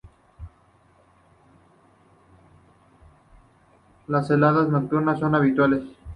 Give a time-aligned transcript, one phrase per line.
[4.07, 5.83] Las heladas nocturnas son habituales.